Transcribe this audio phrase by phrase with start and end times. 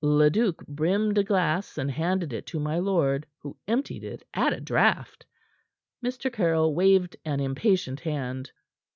[0.03, 4.59] Leduc brimmed a glass, and handed it to my lord, who emptied it at a
[4.59, 5.27] draught.
[6.03, 6.33] Mr.
[6.33, 8.51] Caryll waved an impatient hand.